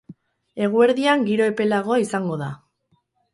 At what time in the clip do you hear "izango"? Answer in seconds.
2.05-2.39